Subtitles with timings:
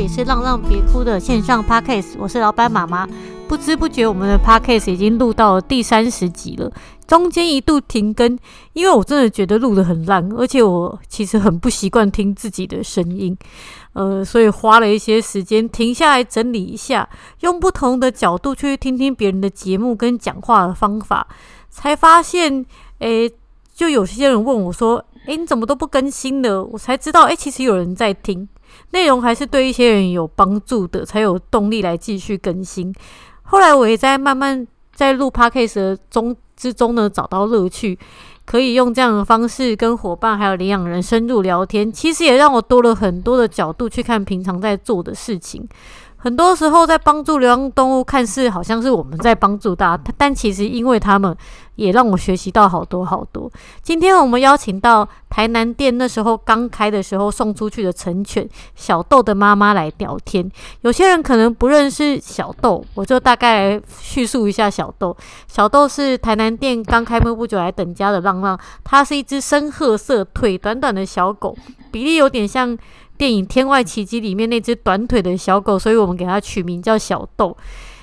[0.00, 3.06] 里是浪浪别哭的线上 Podcast，我是老板妈妈。
[3.46, 6.72] 不知不觉，我们的 Podcast 已经录到了第三十集了，
[7.06, 8.38] 中间一度停更，
[8.72, 13.36] 因为我真的觉得录得很烂，而且我其实很不习惯听自己的声音，
[13.92, 17.06] 呃，所以花了一些时间停下来整理一下，
[17.40, 21.26] 用不同的角度去听听别人的节目跟讲话的方法，
[21.68, 22.64] 才发现，
[23.00, 23.30] 诶，
[23.74, 26.64] 就有些人问我说，诶，你怎么都不更新了？
[26.64, 28.48] 我才知道，诶，其实有人在听。
[28.90, 32.94] 内容还是对一些人有帮助的，才有动力来继续更新。
[33.42, 37.98] 后来我也在慢慢在录 Podcast 的中之中呢，找到乐趣，
[38.44, 41.90] 可以用这样的方式跟伙伴还有领养人深入聊天。
[41.90, 45.66] 其实也让我多了很多的角度去看平常在做的事情。
[46.22, 51.34] 很多时候在帮助流浪动物，看似好像是我们在帮助大家，但其实因为他们
[51.76, 53.50] 也让我学习到好多好多。
[53.82, 60.46] 今天我们邀请到台南店那时候刚开的时候送出去的成犬小豆的妈妈来聊天。
[60.82, 65.16] 有些人可能不认识小豆，我就大概叙述一下小豆。
[65.48, 71.56] 小豆是台南店刚开幕不久来等家的浪浪，它是一只深褐色、腿短短的小狗，
[71.90, 72.76] 比例有点像。
[73.20, 77.54] 电影《天外奇迹》里面那只短腿的小狗，所以我们给它取名叫小豆。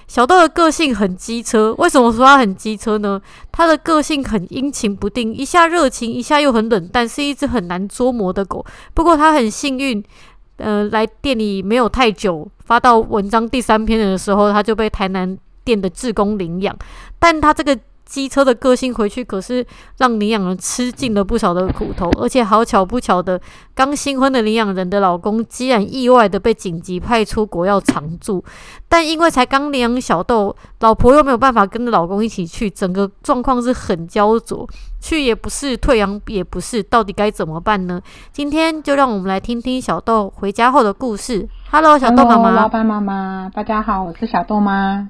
[0.07, 3.19] 小豆的个性很机车，为什么说它很机车呢？
[3.51, 8.63] 它的个性很阴晴不定，一下热情，一下又很冷淡，是一只很难捉摸的狗。
[8.93, 10.03] 不过它很幸运，
[10.57, 16.77] 呃，来店里没有太久，发到文章第三篇的时候，它就被台南店的志工领养。
[17.17, 17.75] 但它这个。
[18.07, 19.65] 机车的个性回去，可是
[19.97, 23.39] 让领养人吃尽了不少的苦头，而且好巧不巧的，
[23.75, 28.43] 刚新婚的领养人的老公，竟然意外的被紧急派出国要常驻，
[28.87, 34.67] 但因为才刚领养小豆，老婆又没有办法跟着老公一起去，整个状况是很焦灼，
[35.01, 38.01] 去也不是，退养也不是，到底该怎么办呢？
[38.31, 41.47] 今天就让我们来听听小豆回家后的故事。
[41.69, 45.09] Hello，小豆妈妈，Hello, 老板妈妈，大家好，我是小豆妈。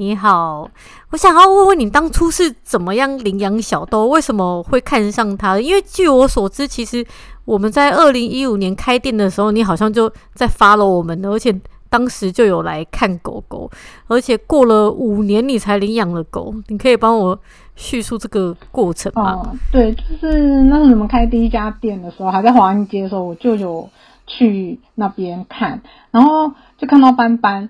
[0.00, 0.66] 你好，
[1.10, 4.06] 我想要问问你，当初是怎么样领养小豆？
[4.06, 5.60] 为什么会看上它？
[5.60, 7.06] 因为据我所知，其实
[7.44, 11.54] 我们在二零一五年开店的时候，你好像就在 follow 我们的，而且
[11.90, 13.70] 当时就有来看狗狗，
[14.06, 16.54] 而且过了五年你才领养了狗。
[16.68, 17.38] 你可以帮我
[17.76, 19.52] 叙述这个过程吗？
[19.70, 23.86] 对，就是那时你们开第一家店的时候，还在华安街的时候，我就有
[24.26, 27.68] 去那边看，然后就看到斑斑。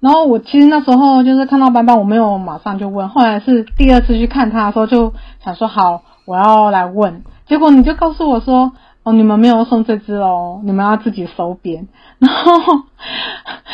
[0.00, 5.12] 然后我其实那时候就是看到斑斑，我没有马上就问，后来是第二次去看他的时候，就
[5.44, 7.22] 想说好，我要来问。
[7.46, 8.72] 结果你就告诉我说，
[9.02, 11.86] 哦，你们没有送这只哦，你们要自己收编。
[12.18, 12.82] 然后，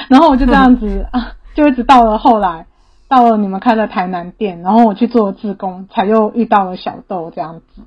[0.08, 2.66] 然后我就这样子啊，就一直到了后来，
[3.08, 7.82] 到了你们开的台南店，然后我去做志工，才又遇到了小豆这样子。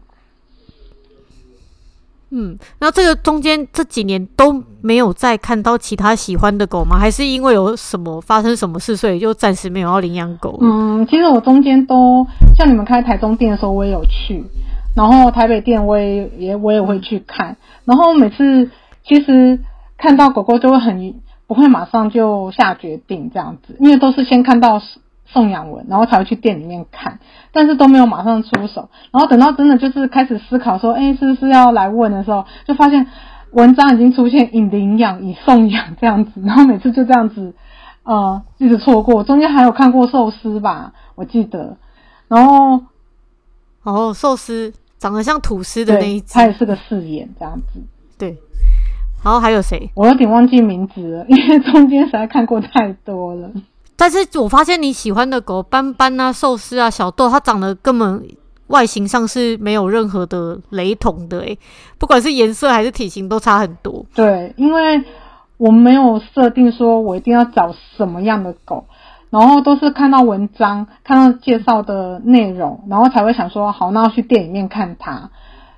[2.32, 6.98] 嗯，那这个中间这几年都没有再看到其他喜欢的狗吗？
[6.98, 10.58] 还是因为有什么发生什么事，所以就暂时没有要领养狗？
[10.62, 12.26] 嗯，其实我中间都
[12.56, 14.44] 像你们开台中店的时候，我也有去，
[14.96, 18.70] 然后台北店我也也我也会去看，然后每次
[19.04, 19.60] 其实
[19.98, 21.16] 看到狗狗就会很
[21.48, 24.82] 不会马上就下决定这样子，因为都是先看到。
[25.32, 27.20] 送养文，然后才会去店里面看，
[27.52, 28.90] 但是都没有马上出手。
[29.12, 33.08] 然后等到真的就是开始思考说，哎，是不是要来问的时候，就发现
[33.52, 36.42] 文章已经出现引领养、已送养这样子。
[36.42, 37.54] 然后每次就这样子，
[38.04, 39.24] 呃，一直错过。
[39.24, 41.78] 中间还有看过寿司吧，我记得。
[42.28, 42.84] 然后，
[43.84, 47.82] 哦，寿司长得像吐司的那一只，它也是个四眼这样子。
[48.18, 48.38] 对。
[49.24, 49.92] 然后还有谁？
[49.96, 53.52] 我有点忘记名字了，因为中间实在看过太多了。
[54.00, 58.26] 但是我发现你喜欢的狗斑斑啊、寿司啊、小豆，它长得根本
[58.68, 61.60] 外形上是没有任何的雷同的诶，
[61.98, 64.06] 不管是颜色还是体型都差很多。
[64.16, 65.04] 对，因为
[65.58, 68.86] 我没有设定说我一定要找什么样的狗，
[69.30, 75.30] 然后都是看到文章、看到介绍的内容，然后才会想说好，那要去店里面看它，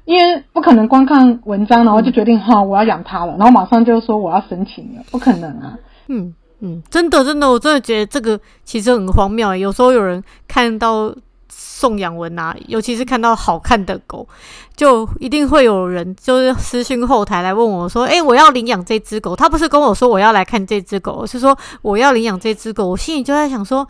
[0.06, 5.79] 因为不可能光看文章然后就决定哈、嗯、我要养它了，然后马上就说我要申请了，不可能啊。
[6.07, 6.35] 嗯。
[6.63, 9.55] 嗯，真的，真的，我真的觉得这个其实很荒谬。
[9.55, 11.11] 有时候有人看到
[11.49, 14.27] 送养文啊，尤其是看到好看的狗，
[14.75, 22.89] 就一定会有人就是私讯后台来问我说：“诶，我要领养这只狗。”他不是跟我说我要来看这只狗，是说我要领养这只狗。
[22.89, 23.87] 我心里就在想说，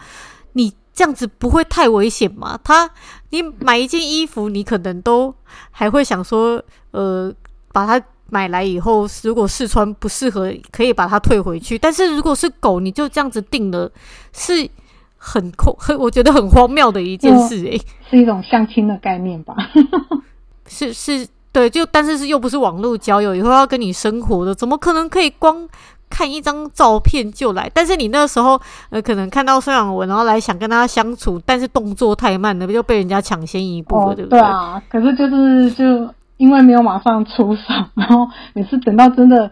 [0.53, 2.57] 你这样子不会太危险吗？
[2.63, 2.89] 他，
[3.31, 5.35] 你买一件衣服，你可能都
[5.71, 7.33] 还会想说，呃，
[7.73, 8.05] 把它。
[8.31, 11.77] 买来以后，如果试穿不适合，可以把它退回去。
[11.77, 13.91] 但是如果是狗，你就这样子定了，
[14.31, 14.67] 是
[15.17, 19.55] 很空，很我觉得很荒谬的一件事诶、欸，是一种相亲的概念吧？
[20.65, 25.67] 是是对，就但是是又不是网络交友，以后要跟你生活的，怎么可能可以光
[26.09, 27.69] 看一张照片就来？
[27.73, 34.39] 但是你那时候呃，可能看到孙杨文，然后来想跟他相处，但是动作太慢了，就被人家抢先一步了，哦、对不对？
[34.39, 37.61] 对啊，可是就是就因为没有马上出手，
[37.93, 39.51] 然后每次等到真的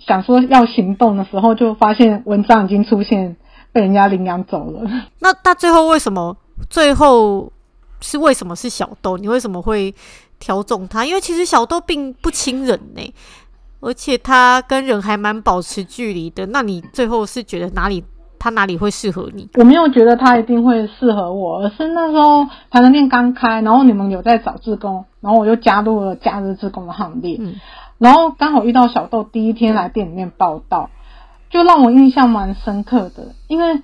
[0.00, 3.36] 想说要行动的时候，就发现文章已经出现，
[3.70, 4.82] 被人家领养走了。
[5.20, 6.36] 那那最后为什么？
[6.68, 7.52] 最后
[8.00, 9.16] 是为什么是小豆？
[9.16, 9.94] 你为什么会
[10.40, 11.06] 挑中他？
[11.06, 13.14] 因为其实小豆并不亲人呢、
[13.78, 18.02] 而且他跟人还蛮保持距离的，那你最后是觉得哪里
[18.44, 19.48] 他哪里会适合你？
[19.54, 27.38] 我没有觉得他一定会适合我，而是那时候台南店刚开，然后你们有在找志工，然后我就加入了假日志工的行列。
[27.40, 27.54] 嗯，
[27.96, 30.90] 然后刚好遇到小豆第一天来店里面报道，
[31.48, 33.80] 就让我印象蛮深刻的，因为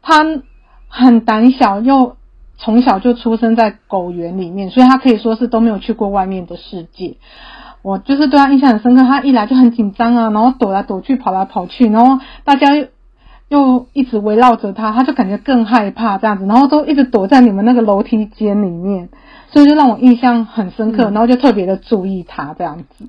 [0.00, 0.24] 他
[0.86, 2.14] 很胆小，又
[2.56, 7.16] 从小就出生在狗园里面，所以他可以说是都没有去过外面的世界。
[7.82, 12.68] 我就是对他印象很深刻，他一来就很紧张啊，然后躲来躲去，跑来跑去，然后大家
[13.54, 19.08] 又又一直围绕着他，他就感觉更害怕这样子，然后都一直躲在你们那个楼梯间里面，
[19.52, 23.06] 所以就让我印象很深刻，然后就特别的注意他这样子，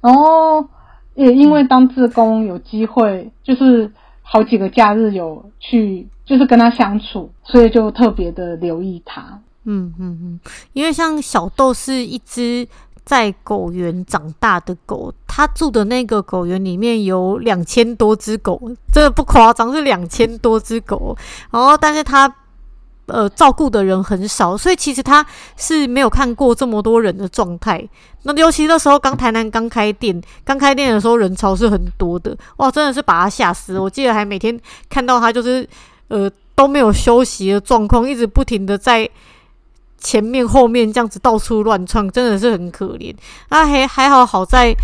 [0.00, 0.66] 然后
[1.14, 3.92] 也因为当志工有机会，就是
[4.22, 9.40] 好几个假日有去，就是跟他相处，所以就特别的留意他。
[9.64, 10.40] 嗯嗯嗯，
[10.72, 12.66] 因为像小豆是一只。
[13.04, 18.60] 在狗园长大的狗，他住的那个狗园里面有两千多只狗，
[18.92, 21.16] 真的不夸张，是两千多只狗。
[21.50, 22.32] 然后，但是他
[23.06, 25.26] 呃照顾的人很少，所以其实他
[25.56, 27.84] 是没有看过这么多人的状态。
[28.22, 33.78] 那尤其那时候刚台南刚开店，刚开店的时候人潮是很多的，哇，真的是把他吓死。
[33.78, 34.56] 我记得还每天
[34.88, 35.68] 看到他就是
[36.08, 39.10] 呃都没有休息的状况，一直不停的在。
[40.00, 43.14] 前面后面这样子到处乱窜，真的是很可怜。
[43.50, 44.74] 那还还好，好在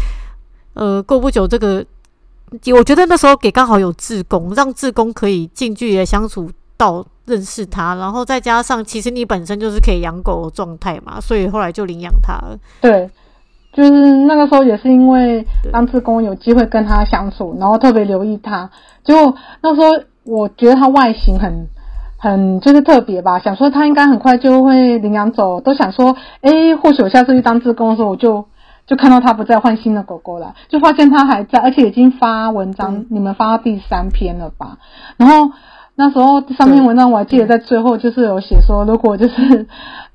[0.75, 1.85] 呃过不久这个，
[2.75, 12.59] 我觉得那时候给刚好有志工，让志工可以近距离的相处到认识他，然后再加上其实你本身就是可以养狗的状态嘛，所以后来就领养他了。
[12.81, 13.11] 对，
[13.73, 13.91] 就是
[14.27, 18.71] 那个时候也是因为当志工有机会跟他相处，然后特别留意他，
[19.03, 19.15] 就
[19.63, 19.89] 那时候
[20.25, 21.67] 我觉得他外形很。
[22.27, 28.47] 很就是特别吧，想说他应该很快就会领养走，都想说，哎、欸，或许我下次去当志工的时候，我就
[28.85, 34.79] 就看到他不再换新的狗狗了，就发现他还在，而且已经发文章，嗯、你们发到第三篇了吧？
[35.17, 35.53] 然后
[35.95, 39.69] 那时候第三篇文章我还记得在最后就是有写说，如果就是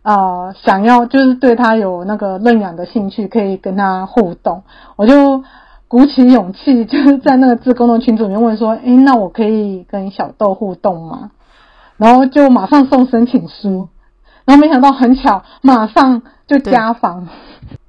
[0.04, 4.64] 呃想要就是对他有那个认养的兴趣，可以跟他互动，
[4.98, 5.46] 我就
[5.88, 11.32] 鼓起勇气，就是在那个志工的群组里面问说，诶、欸，那我可以跟小豆互动吗？
[12.02, 13.88] 然后就马上送申请书，
[14.44, 17.28] 然后没想到很巧，马上就家访，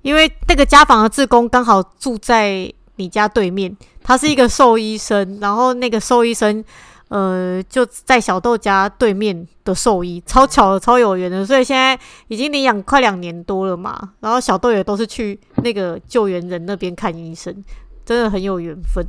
[0.02, 3.74] 因为那个家访的志工刚好住在你家对面，
[4.04, 6.62] 他是一个兽医生，然后那个兽医生
[7.08, 11.98] 呃就在小豆家对面的兽医，超巧的，超有缘的，所以现在
[12.28, 17.64] 已经领养快两年多了嘛，然后小豆也都是去那个救援人那边看医生，
[18.04, 19.02] 真的很有缘分。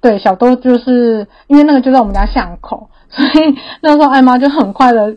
[0.00, 2.88] 对，小豆就是因为那个就在我们家巷口。
[3.10, 5.16] 所以那时候艾妈就很快的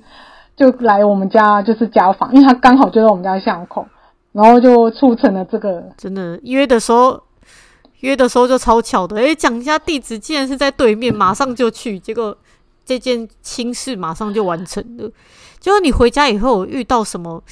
[0.55, 3.85] 就来我们家，就是家访，因为她刚好就在我们家巷口，
[4.31, 5.83] 然后就促成了这个。
[5.97, 7.21] 真的约的时候，
[8.01, 12.37] 约的时候就超巧的，诶，讲一下地址，竟然是在对面，马上就去，结果
[12.85, 15.09] 这件亲事马上就完成了。
[15.59, 17.43] 结果你回家以后遇到什么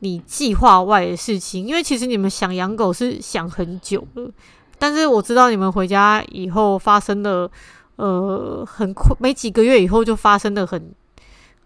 [0.00, 1.66] 你计划外的事情？
[1.66, 4.30] 因为其实你们想养狗是想很久了，
[4.78, 7.50] 但是我知道你们回家以后发生了。
[8.00, 10.80] 呃，很快没几个月以后就发生了很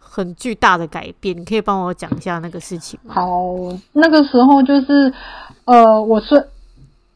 [0.00, 3.14] 很巨大的改变，你可以帮我讲一下那个事情吗？
[3.14, 3.54] 好，
[3.92, 5.14] 那个时候就是，
[5.64, 6.42] 呃，我虽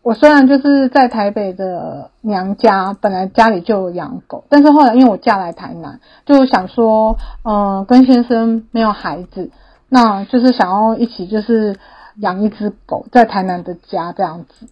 [0.03, 9.51] 我虽然就是在台北的娘家，本来家里就有养狗，但是后来因为我嫁来台南，就想说，嗯、呃，跟先生没有孩子，
[9.89, 11.77] 那就是想要一起就是
[12.17, 14.69] 养一只狗在台南的家这样子。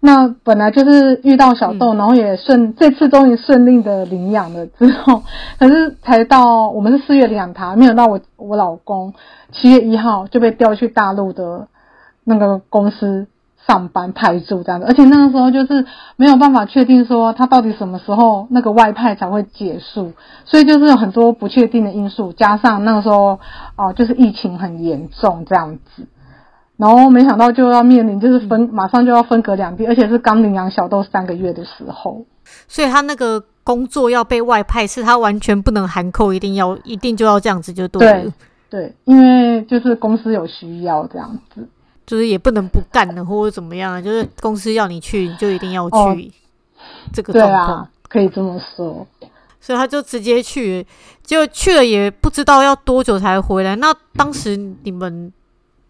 [0.00, 5.22] 那本来就是遇到小豆，然后也顺、嗯、这次终于顺利的领养了之后，
[5.58, 9.14] 可是才到我们是四月领养他，没有到我我老公
[9.52, 11.66] 七月一号就被调去大陆的
[12.24, 13.26] 那个公司
[13.66, 20.12] 上班派驻这样子，而且那个时候就是没有办法确定说他到底什么时候那个外派才会结束，
[20.44, 23.40] 所以就是有很多不确定的因素，加上那个时候
[23.76, 26.06] 哦、呃、就是疫情很严重这样子。
[26.76, 32.24] 然后没想到就要面临，就是分马上就要分隔两地，而且是刚领养小豆三个月的时候，
[32.68, 38.22] 所以他那个工作要被外派，是他完全不能含扣，一定要一定就要这样子就对了。
[38.22, 38.32] 对
[38.68, 41.66] 对，因为就是公司有需要这样子。
[42.04, 45.96] 就是也不能不干了或者怎么样，就是公司要你去，你就一定要去。
[45.96, 46.16] 哦、
[47.12, 49.04] 这个状况、啊、可以这么说。
[49.60, 50.86] 所以他就直接去，
[51.24, 53.74] 就去了也不知道要多久才回来。
[53.74, 55.32] 那当时你们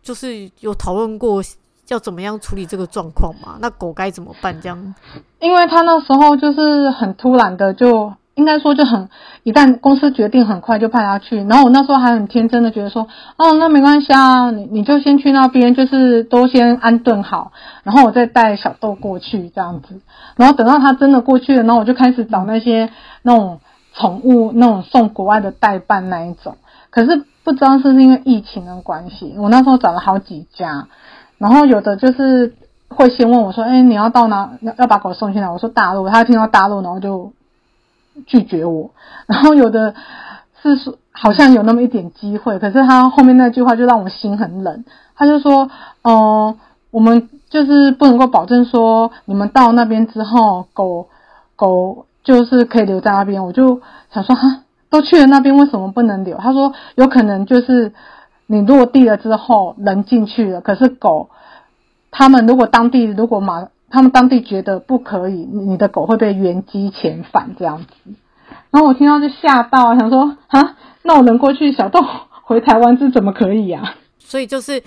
[0.06, 1.42] 就是有讨论过
[1.88, 3.58] 要怎么样处理这个状况吗？
[3.60, 4.58] 那狗该怎么办？
[4.62, 4.94] 这样？
[5.40, 8.14] 因为他那时候就是很突然的就。
[8.36, 9.08] 应该说就很，
[9.44, 13.08] 一旦公司决定很快就派他去，然后我那时候还很天真的觉得说，
[13.38, 20.02] 哦，那没关系啊，你你就先去那边，就是都先安顿好，然后我再带小豆过去这样子，
[20.36, 22.90] 然后等到他真的过去了，然后我就开始找那些
[23.22, 23.58] 那种
[23.94, 26.58] 宠物那种送国外的代办那一种，
[26.90, 30.86] 可是不知道是不是因为疫情的关系，我那时候找了好几家，
[31.38, 32.54] 然后有的就是
[32.88, 34.50] 会先问我说，哎，你要到哪？
[34.60, 35.50] 要要把狗送去哪？
[35.50, 37.32] 我说大陆，他听到大陆，然后就。
[38.26, 38.92] 拒绝我，
[39.28, 39.94] 然后有的
[40.62, 44.86] 是说好像有那么一点机会，可是他后面那句话就让我心很冷。
[45.14, 45.70] 他就说
[46.02, 46.56] ：“哦、
[46.90, 51.08] 我们就是不能够保证说你们到那边之后，狗
[51.56, 54.62] 狗就是可以留在那边。”我就想说：“哈，
[55.00, 57.92] 都去了那边，为什么不能留？”他说：“有可能就是
[58.46, 61.30] 你落地了之后人进去了，可是狗
[62.10, 67.86] 他们如果当地如果马。”他们当地觉得不可以，你的狗会被原机遣返这样子。
[68.72, 72.00] 然后我听到就吓到，想说啊，那我能过去小豆
[72.42, 73.94] 回台湾是怎么可以呀、啊？
[74.18, 74.82] 所以就是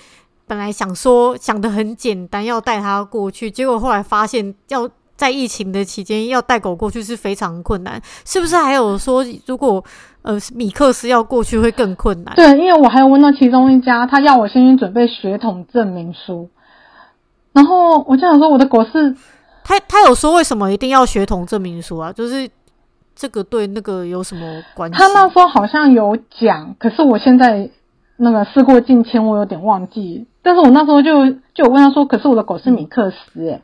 [0.46, 4.88] 本来想说想的很简单，要带它过去，结果后来发现要
[5.20, 8.02] 在疫情的期间要带狗过去是非常困难。
[8.24, 9.84] 是不是还有说，如果
[10.22, 12.34] 呃米克斯要过去会更困难？
[12.36, 16.50] 对，因为我还有问到其中一家，他要我先去准备血统证明书。
[17.52, 19.14] 然后我就想说，我的狗是，
[19.66, 22.14] 他他有说为什么一定要血统证明书啊？
[22.14, 22.50] 就是
[23.14, 24.98] 这个对那个有什么关系？
[24.98, 27.70] 他那时候好像有讲，可是我现在
[28.16, 30.28] 那个事过境迁，我有点忘记。
[30.42, 33.62] 但是我那时候就就有问他说，可是我的狗是米克斯，诶，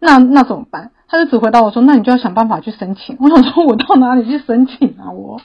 [0.00, 0.90] 那那怎么办？
[1.08, 3.16] 他就只回答我说，那你就要想办法去申请。
[3.18, 5.10] 我想说，我到哪里去申请啊？
[5.10, 5.40] 我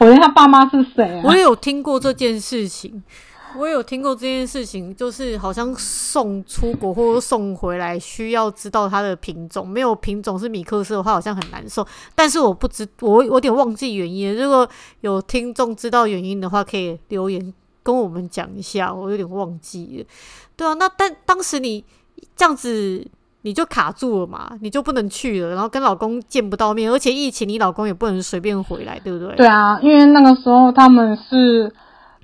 [0.00, 1.22] 我连他爸妈是谁啊？
[1.24, 3.02] 我也有听过这件事情。
[3.58, 11.84] 我有听过这件事情，就是好像送出国或者送回来需要知道它的品种，没有品种是米克斯的话，好像很难受。
[12.14, 14.36] 但是我不知，我我有点忘记原因。
[14.36, 14.68] 如果
[15.00, 18.94] 有听众知道原因的话，可以留言跟我们讲一下。
[18.94, 20.06] 我有点忘记了。
[20.54, 21.84] 对啊，那但当时你
[22.36, 23.04] 这样子
[23.42, 29.36] 你就卡住了嘛，你就不能去了，然后跟老公见不到面，而且疫情你老公也不能随便回来，对不对？
[29.36, 31.72] 对啊，因为那个时候他们是。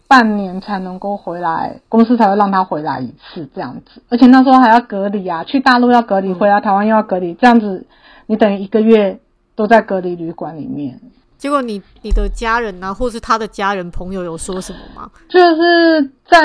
[0.09, 7.85] 半年才能够回来，公司才会让他回来一次这样子，而且那时候还要隔离啊，去大陆要隔离，回来台湾又要隔离，这样子
[8.27, 9.19] 你等于一个月
[9.57, 11.01] 都在隔离旅馆里面。
[11.37, 15.11] 结果你你的家人啊，或是他的家人朋友有说什么吗？
[15.29, 16.39] 就是在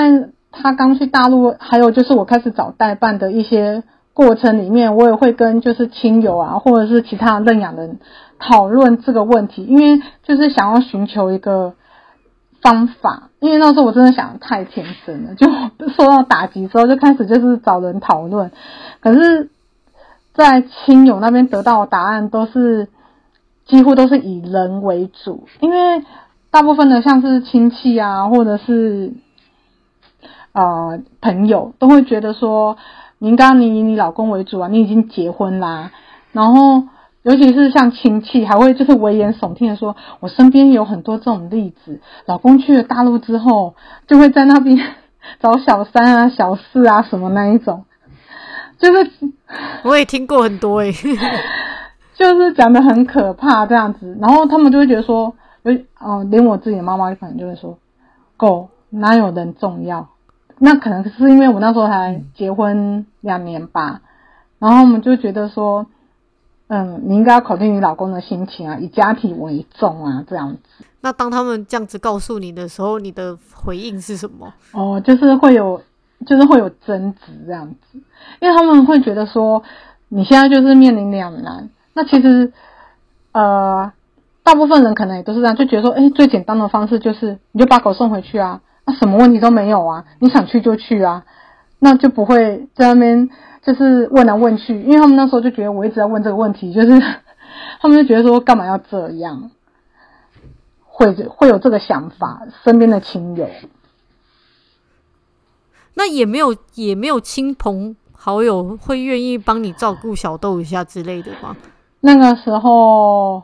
[0.51, 8.00] 他刚去大陆，还有就是我开始找代办的一些过程里面，我也会跟就是亲友啊，或者是其他认养人
[8.39, 11.74] 讨论这个问题，因为就是想要寻求一个。
[12.63, 15.48] 方法，因为那时候我真的想太天真了，就
[15.98, 18.51] 受到打击之后就开始就是找人讨论，
[19.00, 19.50] 可是，
[20.36, 22.88] 在亲友那边得到的答案都是
[23.65, 26.06] 几乎都是以人为主，因为
[26.51, 29.13] 大部分的像是亲戚啊，或者是
[30.53, 32.77] 呃朋友都会觉得说，
[33.22, 35.92] 你应该你以你老公为主啊，你已经结婚啦，
[36.34, 36.84] 然后。
[37.24, 43.75] 尤其是像亲戚，还会就是危言耸听的说，我身边有很多这种例子，老公去了大陆之后，
[44.08, 44.75] 就会在那边
[45.40, 47.86] 找小三啊、小四啊什么那一种，
[48.80, 49.12] 就是
[49.84, 51.20] 我也听过很多诶、欸，
[52.16, 57.78] 就是 讲的很可怕这样子，然后他们就会觉得说，有哦，连我自己的妈妈可能就会说，
[58.36, 60.10] 狗哪有人重要？
[60.63, 64.01] 那可能是因为我那时候才结婚两年吧，
[64.60, 65.88] 然后我们就觉得说。
[66.74, 70.86] 嗯，你应该要考虑你老公的心情啊，以家庭为重啊，这样子。
[71.01, 74.53] 那当他们这样子告诉你的时候，你的回应是什么？
[74.72, 75.82] 哦，就是会有，
[76.25, 78.00] 就是会有争执这样子，
[78.39, 79.62] 因为他们会觉得说，
[80.08, 81.70] 你现在就是面临两难。
[81.94, 82.53] 那其实，
[83.34, 83.91] 呃，
[84.44, 91.23] 大部分人可能也都是这样，就觉得说，哎，最简单的方式就是，你就把狗送回去啊，那什么问题都没有啊，你想去就去啊，
[91.79, 93.29] 那就不会在那边。
[93.63, 96.88] 就是问来问去，因为他们那时候就觉得我一直在问这个问题，就是
[97.79, 99.51] 他们就觉得说干嘛要这样，
[100.83, 102.41] 会会有这个想法。
[102.63, 103.47] 身边的亲友，
[105.93, 111.55] 那也没有也没有亲朋好友会愿意帮你照顾小豆一下之类的吗？
[112.00, 113.43] 那个时候，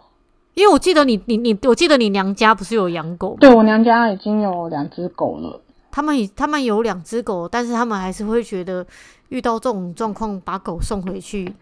[0.57, 3.37] 因为我记得你你你，我记得你娘家不是有养狗吗？
[3.39, 5.61] 对，我娘家已经有两只狗了。
[5.91, 8.83] 他们他们有两只狗，但是他们还是会觉得
[9.29, 11.53] 遇到这种状况，把狗送回去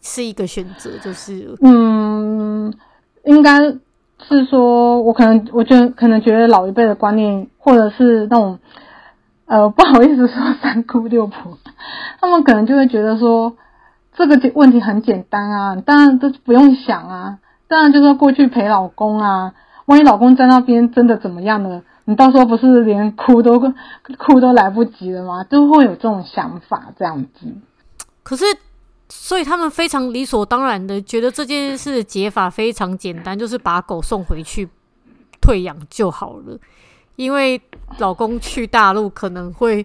[0.00, 2.72] 是一个选择，就是嗯，
[3.24, 8.58] 应该是说，我可能我觉得可能觉得老一辈的观念，或者是那种
[9.44, 11.58] 呃不好意思说三姑六婆，
[12.22, 13.54] 他们可能就会觉得说
[14.16, 17.38] 这个问题很简单啊，当然都不用想啊，
[17.74, 19.52] 当然就是过去陪老公啊。
[19.86, 23.58] 万一老公在那边真的怎么样了，你到时候不是连哭都
[24.16, 25.42] 哭都来不及了吗？
[25.42, 27.52] 都会有这种想法这样子。
[28.22, 28.44] 可是，
[29.08, 34.68] 所以他们非常理所当然的觉得这件事的解法非常简单，就是把狗送回去
[35.40, 36.56] 退养就好了。
[37.16, 37.60] 因为
[37.98, 39.84] 老公去大陆可能会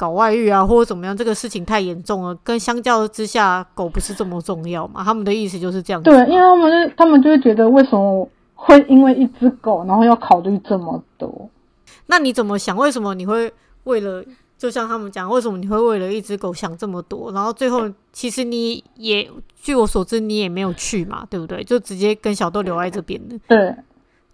[0.00, 2.34] 搞外遇啊，或者怎么样，这个事情太严重了。
[2.42, 5.04] 跟相较之下，狗不是这么重要嘛？
[5.04, 6.08] 他们的意思就是这样子。
[6.08, 8.26] 对，因为他们就他们就会觉得为什么？
[8.54, 11.48] 会因为一只狗，然后要考虑这么多？
[12.06, 12.76] 那你怎么想？
[12.76, 13.50] 为什么你会
[13.84, 14.22] 为了，
[14.58, 17.32] 就像他们讲，为什么你会为了一只狗想这么多？
[17.32, 19.26] 然后最后，其实你也，
[19.62, 21.64] 据我所知，你也没有去嘛，对不对？
[21.64, 23.38] 就直接跟小豆留在这边的。
[23.48, 23.74] 对。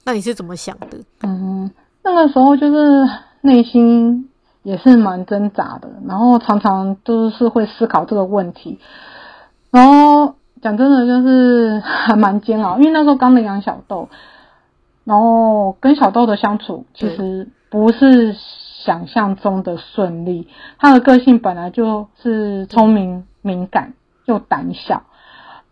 [0.04, 0.98] 那你是怎么想的？
[1.22, 1.70] 嗯，
[2.02, 3.08] 那个时候就是
[3.42, 4.28] 内心
[4.66, 8.80] 也是蛮挣扎的，然后常常都是会思考这个问题，
[9.70, 10.34] 然后。
[10.62, 14.08] 讲真的，就是还 蛮煎熬，因为那时候刚领养小豆，
[15.04, 18.34] 然后跟小豆的相处其实不是
[18.84, 20.48] 想象中的顺利。
[20.78, 23.92] 他的个性本来就是聪明、敏感
[24.24, 25.02] 又胆小，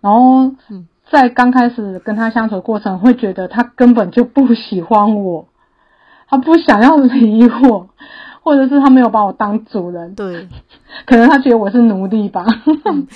[0.03, 0.53] 然后
[1.11, 5.47] 在刚开始跟他相处的过程，会觉得他根本就不喜欢我，
[6.29, 7.89] 他不想要理我，
[8.45, 10.15] 或者是他没有把我当主人。
[10.15, 10.47] 对，
[11.05, 12.45] 可能他觉得我是奴隶吧。
[12.85, 13.09] 嗯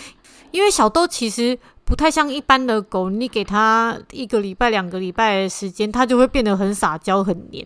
[0.50, 7.64] 因为小豆其实不太像一般的狗，你给它一个礼拜、两个礼拜的时间，它就会变得很撒娇、很黏。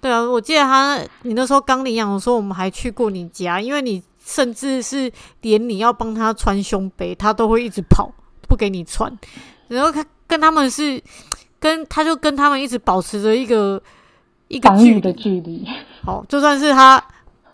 [0.00, 8.12] 对啊，我记得它，你那时候刚领养的时候，我们还去过你家，因为你甚至是连你要帮它穿胸背，它都会一直跑，
[8.48, 9.12] 不给你穿。
[9.66, 11.02] 然后它跟他们是
[11.58, 13.82] 跟，它就跟他们一直保持着一个
[14.46, 15.66] 一个距离的距离。
[16.04, 17.02] 好，就算是他。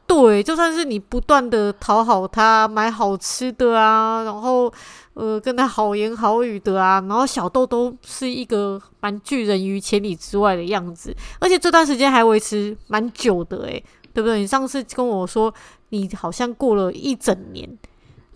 [0.09, 4.73] 对，就算是你不断的讨好他，买好吃的啊，然后
[5.15, 13.83] 呃跟他好言好语的啊，然后小豆都是一个蛮拒人于千里之外的样子，而且这段时间还维持蛮久的诶，
[14.15, 14.39] 对不对？
[14.39, 15.53] 你上次跟我说，
[15.89, 17.69] 你好像过了一整年，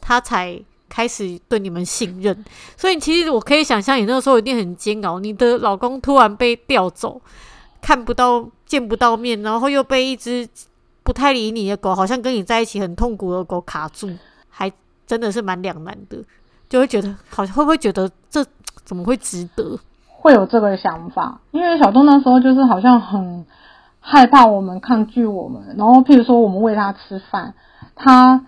[0.01, 2.45] 他才开始对你们信任，
[2.77, 7.23] 所以其实我可以想象，你那个时候一定很煎熬，你的老公突然被调走，
[7.81, 10.49] 看不到见不到面，然后又被一只。
[11.03, 14.09] 不太理你的狗，好像跟你在一起很痛苦的狗卡住，
[14.49, 14.71] 还
[15.07, 16.19] 真的是蛮两难的，
[16.69, 18.45] 就会觉得好像会不会觉得这
[18.85, 19.81] 怎么会值得？
[20.07, 23.45] 会有这个想法，因为小东那时候就是好像很
[23.99, 27.55] 害怕我们抗拒我们，然后譬如说我们喂它吃饭，
[27.97, 28.45] 它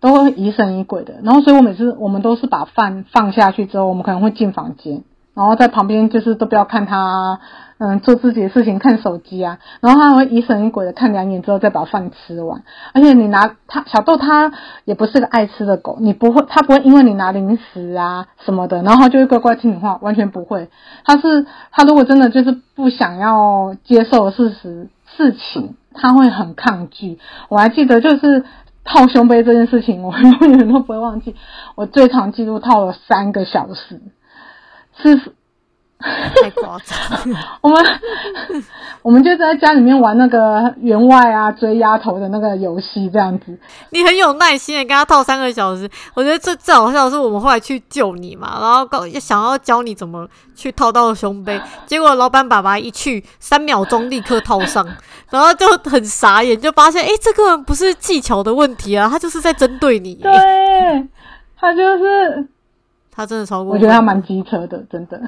[0.00, 5.02] 都会疑神疑鬼的，然后所以我每次我们都是把饭放下去之后，我们可能会进房间，
[5.34, 7.40] 然后在旁边就是都不要看它。
[7.84, 12.62] 嗯，做自己的事情，看手机啊，然后他会疑神疑鬼的看两眼之后再把饭吃完。
[12.94, 14.52] 而且你拿他小豆，他
[14.84, 20.70] 也不是个爱吃的狗，你不会，他不会因为你拿零食啊什么的，然后他就会乖乖听你话，完全不会。
[21.04, 27.18] 他是他如果真的就是不想要接受事实事情，他会很抗拒。
[27.48, 28.44] 我还记得就是
[28.84, 31.34] 套胸背这件事情，我永远都不会忘记。
[31.74, 34.00] 我最长记录套了三个小时，
[34.94, 35.32] 是。
[36.42, 36.98] 太夸张！
[37.62, 37.84] 我们
[39.02, 43.58] 我们就在家里面玩那个员外啊，追丫头的那个游戏，这样子。
[43.90, 45.88] 你很有耐心的跟他套三个小时。
[46.14, 54.86] 我觉得最最好笑的是，我们后来去救你嘛，然后告想要教你怎么去套到胸杯，结果老板爸爸一去，三秒钟立刻套上，
[55.30, 60.14] 然后就很傻眼，就发现哎、欸，这个不是技巧的问题啊，他就是在针对你。
[60.16, 60.30] 对，
[61.56, 62.48] 他就是。
[63.14, 65.20] 他真的超过，我觉得他蛮机车的，真的。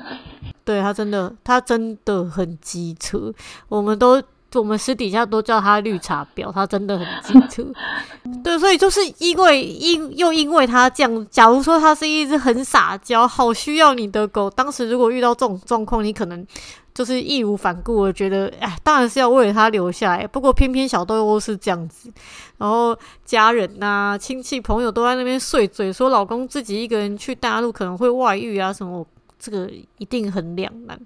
[0.65, 3.31] 对，他真的，他真的很机车。
[3.69, 4.21] 我们都，
[4.55, 7.63] 我们私底下都叫他绿茶婊，他真的很机车。
[8.43, 16.47] 对，所以就是因为因又因为他这样，假如说他是一只很撒娇、好需要你的狗，当时如果遇到这种状况，你可能。
[16.95, 20.25] 就是义无反顾，我觉得，哎，当然是要为了他留下来。
[20.25, 22.09] 不过偏偏小豆又是这样子，
[22.57, 29.05] 然后家人呐、亲戚朋友都在那边碎嘴，说老公自己一个人去大陆可能会外遇啊什么，
[29.41, 30.97] 这个一定很两难。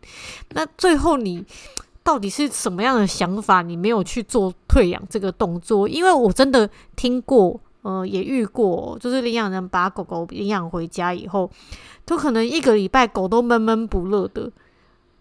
[0.51, 1.43] 那最后你
[2.03, 3.63] 到底是什么样的想法？
[3.63, 5.89] 你没有去做退养这个动作？
[5.89, 11.51] 因为我真的听过，呃，也遇过，就是领养人把狗狗领养回家以后，
[12.05, 14.53] 都可能一个礼拜狗都闷闷不乐的。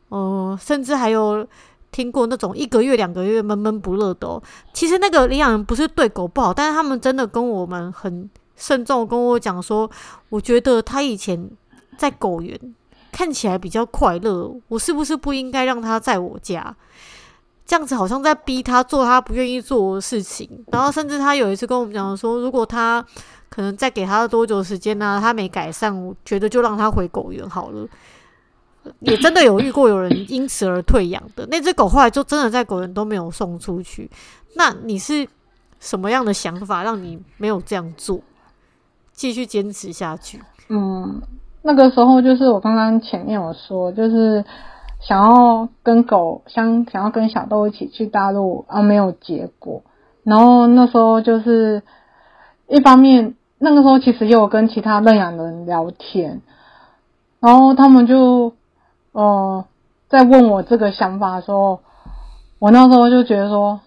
[0.10, 1.46] 哦、甚至还有
[1.91, 4.41] 听过那种一个月、两个月闷闷不乐的。
[4.74, 9.89] 其实那个领养人不是对狗不好，但是他们真的跟我们很慎重跟我讲说，
[10.30, 11.50] 我觉得他以前
[11.98, 12.60] 在狗园
[13.12, 16.76] 看起来比较快乐，我是不是不应该让他在我家？
[17.65, 20.50] 这样子好像在逼他做他不愿意做的事情。
[20.72, 23.06] 然后甚至他有一次跟我们讲说，如果他
[23.50, 27.86] 可能再给他多久时间呢、他没改善，我觉得就让他回狗园好了。
[29.00, 34.10] 也真的有遇过有人因此而退养的，那只狗后来就真的在狗园都没有送出去。
[34.56, 35.28] 那你是
[35.80, 38.19] 什么样的想法让你没有这样做，
[39.12, 40.41] 继续坚持下去？
[40.69, 41.21] 嗯，
[41.62, 44.43] 那个时候就是我刚刚前面有说，就是
[45.00, 49.84] 想要跟狗想想要跟小豆一起去大陆啊，没有结果。
[50.23, 51.84] 然后那时候就是
[52.67, 56.41] 一方面，那个时候其实也有跟其他认养人聊天，
[57.39, 58.54] 然后他们就。
[59.20, 59.66] 哦、
[60.10, 61.80] 在问我这个想法的时候，
[62.60, 63.80] 我那时候就觉得说，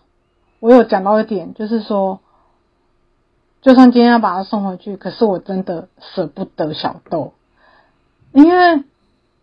[0.59, 2.19] 我有讲到一点，就是说，
[3.63, 7.33] 就算今天要把他送回去，可是我真的舍不得小豆，
[8.33, 8.83] 因为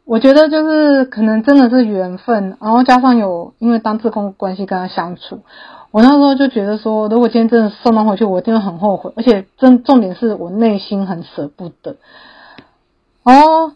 [0.04, 5.40] 我觉得就是可能真的是缘分，然后加上有因为当志工关系跟他相处，
[5.92, 11.96] 我那时候就觉得说，如果今天真的送他回去，我一定会很后悔，而且真重点是我内心很舍不得，
[13.24, 13.72] 哦。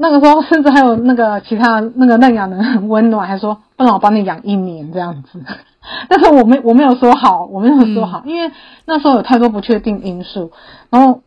[0.00, 5.42] 那个时候，甚至还有那个其他那个认养人很温暖，还说不然我帮你养一年这样子。
[6.08, 8.52] 但是我没我没有说好，我没有说好，嗯、因为
[8.84, 10.52] 那时候有太多不确定因素。
[10.90, 11.22] 然后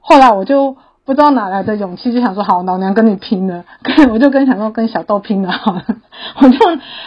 [0.00, 3.64] 后来我就不知道哪来的勇气，就想说好，老娘跟你拼了，
[4.12, 5.82] 我就跟想说跟小豆拼了好了。
[6.40, 6.58] 我就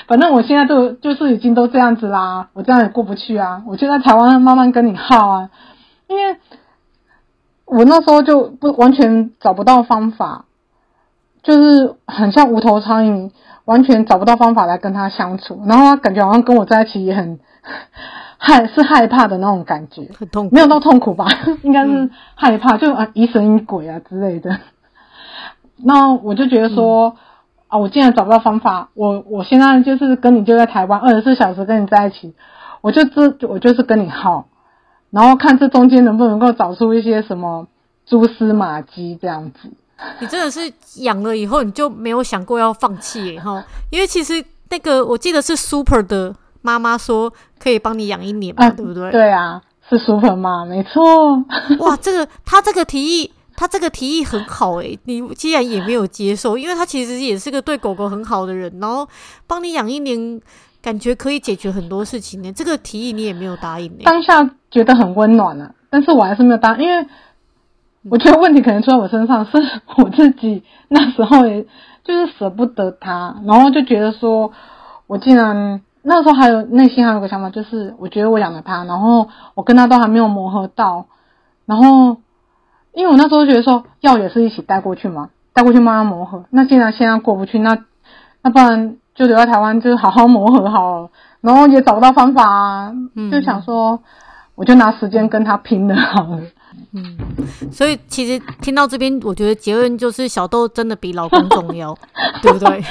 [0.08, 3.64] 反正我现在就就是已经都这样子啦，我这样也过不去啊。
[3.68, 5.50] 我就在台湾慢慢跟你耗啊，
[6.08, 6.38] 因为
[7.66, 10.46] 我那时候就不完全找不到方法。
[11.46, 13.30] 就是很像无头苍蝇，
[13.66, 17.40] 完全找不到方法来跟他相处，然后他感觉好像跟我在一起也很
[18.40, 21.28] 害，是害怕的那种感觉，很痛苦，没有到痛苦吧？
[21.62, 24.58] 应该是害怕，就啊疑神疑鬼啊之类的。
[25.78, 27.16] 那我就觉得说、嗯、
[27.68, 32.34] 啊，我竟然找不到方法，我我现在就是跟你就在台湾二十四小时跟你在一起，
[32.82, 34.48] 我就这我就是跟你耗，
[35.12, 37.68] 然后看这中间能不能够找出一些什么
[38.08, 39.74] 蛛丝马迹这样子。
[40.20, 43.64] 你真的是养了以后，你就没有想过要放弃耶哈？
[43.90, 49.12] 因为其实那个我记得是 Super 的妈妈说可以帮你养一年嘛，啊、对不对？
[49.12, 51.36] 对啊，是 Super 妈，没错。
[51.80, 55.00] 哇，这个他这个提议，他这个提议很好诶。
[55.06, 59.08] 你既然也没有接受，因为他其实也是个对狗狗很好的人，然后
[59.48, 60.42] 帮你养一年，
[60.82, 62.52] 感觉可以解决很多事情呢。
[62.52, 63.90] 这个提议你也没有答应。
[64.04, 67.08] 当下觉得很温暖啊，但是我还是没有答应，因为。
[68.10, 69.52] 我觉得问题可能出在我身上，是
[69.98, 71.66] 我自己那时候也
[72.04, 74.52] 就是舍不得他，然后就觉得说，
[75.08, 81.08] 我竟然那时候还有内心还有个想法，就是我觉得我养了他，然后我跟他都还没有磨合到，
[81.66, 82.18] 然后
[82.94, 86.46] 因为我那时候觉得说，药也是一起带过去嘛，带过去慢慢磨合。
[86.52, 87.78] 那既然现在过不去，那
[88.44, 91.10] 那不然就留在台湾，就是好好磨合好了，
[91.42, 92.94] 然后也找不到方法啊，
[93.32, 94.00] 就想说，
[94.54, 96.38] 我就拿时间跟他拼了好了。
[96.40, 96.52] 嗯，
[97.72, 101.98] 所以其实听到这边，我觉得结论就是小豆真的比老公重要，
[102.42, 102.84] 对不对？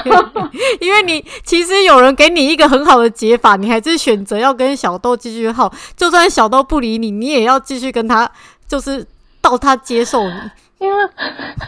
[0.80, 8.30] 因为你其实有人给你一个很好的解法，你还是选择要跟小豆继续耗，就算小豆不理你，你也要继续跟他，
[8.66, 9.06] 就是
[9.40, 10.34] 到他接受你。
[10.82, 11.04] 因为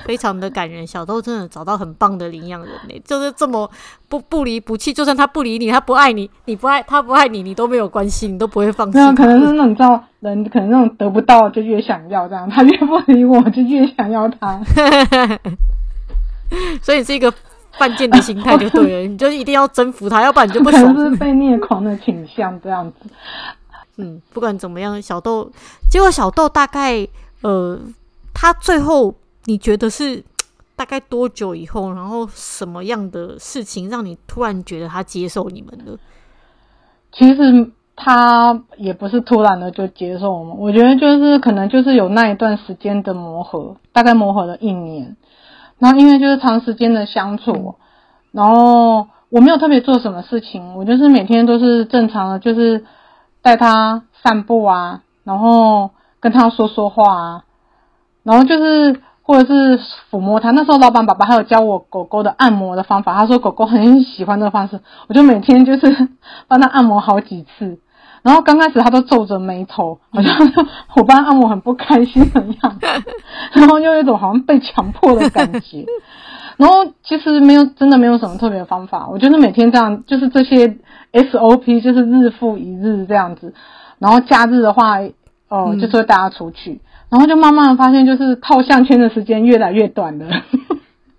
[0.05, 3.71] 非常的感人，小豆真的找到很棒的领养人呢，就是这么
[4.09, 8.99] 不不离不弃，就算他不理你，他不爱你，你不爱他不爱你，你都没有关系，你都不会放弃。
[9.15, 14.61] 可能是那种你知道人，可能那种得不到就越想要这样，他越不理我就越想要他。
[16.83, 17.33] 所以是一个
[17.79, 23.09] 犯贱的心态就对了， 你就一定要征服他，要不然你就不是被虐狂的倾向这样子。
[23.97, 25.49] 嗯，不管怎么样，小豆
[25.89, 27.07] 结果小豆大概
[27.43, 27.79] 呃。
[28.35, 30.23] 他最后你觉得是
[30.77, 35.97] 大概多久以后，然后什么样的事情让你突然觉得他接受你们了？
[37.13, 45.17] 其实他也不是突然的就接受我们，我觉得就是可能就是有那一段时间的磨合，大概磨合了一年。
[45.79, 47.77] 然后因为就是长时间的相处，
[48.33, 52.85] 然后我没有特别做什么事情，我就是每天都是正常的，就是
[53.43, 57.45] 带他散步啊，然后跟他说说话啊。
[58.25, 59.79] 然后就是，或者是
[60.11, 60.51] 抚摸它。
[60.51, 66.09] 那时候老板爸爸还有教我狗狗的按摩的方法，他说狗狗很喜欢这个方式，我就每天就是
[66.49, 67.79] 帮它按摩好几次。
[68.23, 70.35] 然后刚开始他都皱着眉头， 好像
[70.97, 72.87] 我帮他按摩很不开心的样子，
[73.53, 75.85] 然后又有一种好像被强迫的感觉。
[76.57, 79.07] 然后其实没有，真的没有什么特别的方法。
[79.11, 80.79] 我觉得每天这样，就是这些
[81.13, 83.53] SOP，就是日复一日这样子。
[83.99, 85.01] 然后假日的话，
[85.49, 86.81] 哦、呃，就是会带他出去，嗯、
[87.15, 90.27] 然后就慢慢的发现，就是套项圈的时间越来越短了。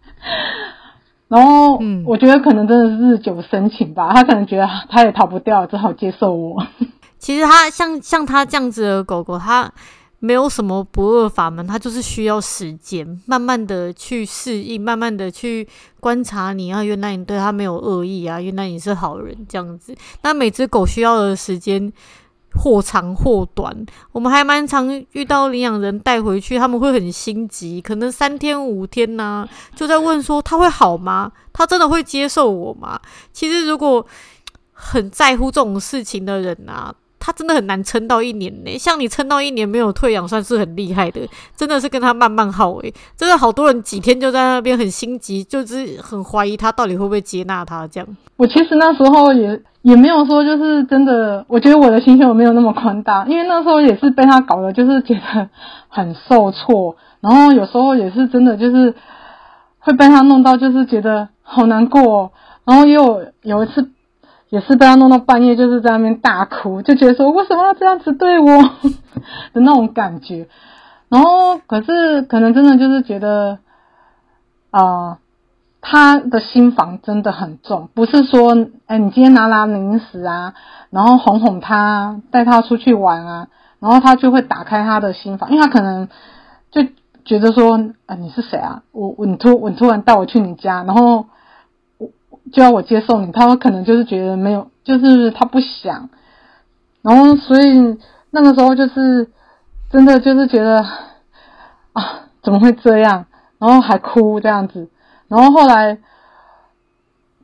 [1.30, 6.68] 然后，嗯我觉得可能真的是日久生情吧，他可能觉得他也逃不掉，只好接受我。
[7.18, 9.72] 其实他像像他这样子的狗狗，他
[10.20, 15.66] 没有什么不二法门，他就是需要时间，慢慢的去适应，慢慢的去
[16.02, 19.96] 观察你啊，原来你对他没有恶意啊，原来你是好人这样子。
[20.24, 21.94] 那每只狗需要的时间。
[22.58, 31.32] 或长或短，我们还蛮常遇到领养人带回去，他们会很心急，可能三天五天呐、就在问说他会好吗？
[31.54, 33.00] 他真的会接受我吗？
[33.32, 34.06] 其实如果
[34.72, 36.94] 很在乎这种事情的人啊。
[37.18, 41.28] 他真的很难撑到一年呢，像你撑到一年没有退养，算是很厉害的。
[41.58, 48.08] 真的是跟他慢慢耗诶，真的好多人几天就在那边很心急，就是很怀疑他到底会不会接纳他这样。
[48.38, 55.50] 我其实那时候也也没有说就是真的，我觉得我的心胸没有那么宽大，因为那时候也是被他搞的，就是觉得
[55.88, 58.96] 很受挫，然后有时候也是真的就是
[59.80, 62.32] 会被他弄到，就是觉得好难过，
[62.66, 63.92] 然后也有有一次。
[64.50, 68.46] 也是被他弄到半夜，就是在那边大哭，就觉得说为什么要这样子对我
[69.54, 70.48] 的那种感觉。
[71.10, 73.58] 然后可是可能真的就是觉得，
[74.70, 75.18] 啊、
[75.88, 80.56] 他的心房真的很重，不是说，哎，你今天拿拿零食啊，
[80.90, 83.48] 然后哄哄他，带他出去玩啊，
[83.80, 86.10] 然后他就会打开他的心房，因为他可能
[86.72, 86.82] 就
[87.24, 88.82] 觉得说，啊、你是谁啊？
[88.92, 91.28] 我我你突我突然带我去你家，然后
[91.98, 92.10] 我。
[92.54, 96.10] 就要我接受你，他可能就是觉得没有，就是他不想，
[97.02, 97.98] 然后所以
[98.30, 99.32] 那个时候就是
[99.90, 100.86] 真的就是觉得
[101.94, 103.26] 啊，怎么会这样？
[103.58, 104.90] 然后还哭这样子，
[105.28, 105.98] 然后后来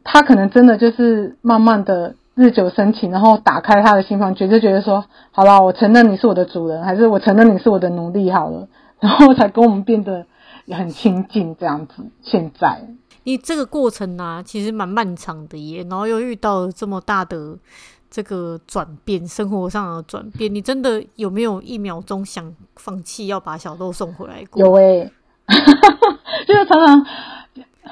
[0.03, 8.67] 他可能真的就是慢慢的日久生情，然后打开他的心房，觉得觉得说，好了，我承认你是我的主人，还是我承认你是我的奴隶好了，
[8.99, 10.25] 然后才跟我们变得
[10.65, 12.05] 也很亲近这样子。
[12.21, 12.87] 现在。
[13.23, 17.55] 你这个过程呢、啊，其实蛮漫长的耶，然后又遇到了这么大的
[18.09, 24.59] 这个转变，生活上的转变，你真的有没有一秒钟想放弃，要把小豆送回来过？
[24.59, 25.11] 有哎、欸，
[26.47, 27.05] 就是常常，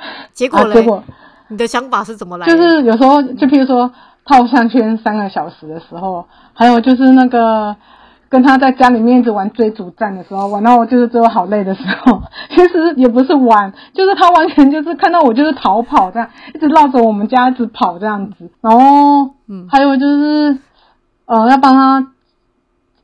[0.34, 0.74] 结果嘞？
[0.76, 1.04] 结果
[1.50, 2.56] 你的想法是怎么来的？
[2.56, 3.92] 就是有时候，就譬如说
[4.26, 7.76] 套项圈三个小时的时候，还有就是那个。
[8.32, 18.52] 跟他在家里面一直玩追逐战的时候，玩到我就是最后好累的时候，其实也不是玩，就是他完全就是看到我就是逃跑这样，一直绕着我们家一直跑这样子。
[18.62, 20.60] 然后，嗯，还有就是，
[21.26, 22.12] 呃，要帮他，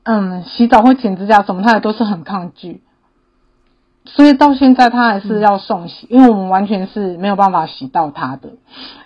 [0.03, 2.84] 嗯，洗澡或剪指甲什么，他也都是很抗拒。
[4.06, 8.50] 所以到现在他还是要送洗，嗯、因为我们完全是没有办法洗到他的。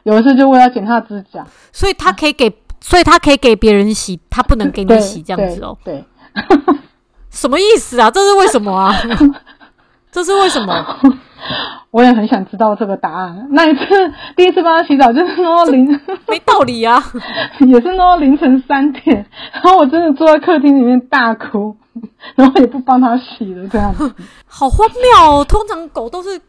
[0.04, 2.54] 有一次就为了剪他的指甲，所以他可以给。
[2.82, 5.78] 所以他可以给别人洗，他不能给你洗，这样子哦、喔。
[5.84, 6.02] 对，
[7.30, 8.10] 什么意思啊？
[8.10, 8.96] 这是为什么啊？
[10.12, 10.86] 这是为什么？
[11.92, 13.48] 我也很想知道这个答案。
[13.52, 13.84] 那一次
[14.36, 17.04] 第一次帮他洗澡，就是弄到凌，没道理啊，
[17.60, 21.76] 也是弄到凌晨三点，然后我真的坐在客厅里面大哭，
[22.36, 24.14] 然后也不帮他洗了，这样子。
[24.48, 25.46] 好荒谬哦！
[25.46, 26.40] 通常狗都是。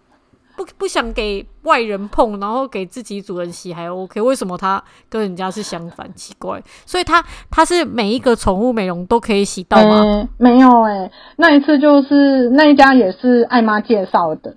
[0.60, 6.06] 不不想给外人碰，然后给自己主人洗还 OK，为什么他跟人家是相反？
[6.14, 10.02] 奇怪，所以他他是每一个宠物美容都可以洗到吗？
[10.02, 14.56] 欸、没有哎、欸，那一次就是那一家也是艾妈介绍的，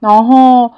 [0.00, 0.72] 然后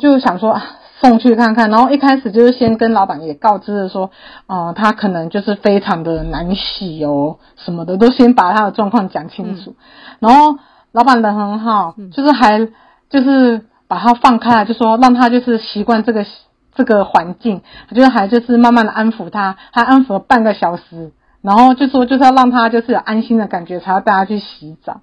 [0.00, 0.60] 就想说
[1.00, 4.10] 送去看看，然后一开始就是先跟老板也告知了说，
[4.46, 9.76] 啊、呃，他可能就是非常的难洗哦，什么的都先把他的状况讲清楚，嗯、
[10.18, 10.58] 然后
[10.90, 12.66] 老板人很好，就是还
[13.08, 13.64] 就是。
[13.88, 16.26] 把它放开来，就说让他就是习惯这个
[16.74, 17.62] 这个环境，
[17.94, 25.00] 就是还就是慢慢的安抚他，还安抚了半个小时，然后就说就是要让他就是有安心的感觉，才要带他去洗澡。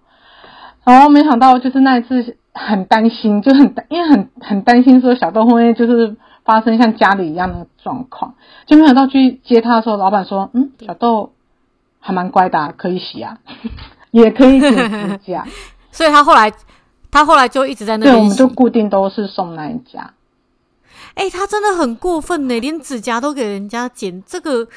[0.84, 11.32] 然后没想到就是那一次很担心，就很因为很很担心说小豆会就是发生像家里一样的状况，就没想到去接他的时候，老板说嗯，小豆
[12.00, 13.38] 还蛮乖的啊，可以洗啊，
[14.12, 15.46] 也可以剪指甲，
[15.92, 16.52] 所以他后来。
[17.14, 20.12] 他后来就一直在那边，对，我们就固定都是送那一家。
[21.14, 24.68] 哎、欸，他真的很过分呢，连指甲都给人家剪，这个